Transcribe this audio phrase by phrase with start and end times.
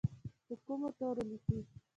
[0.45, 1.57] په کومو تورو لیکي؟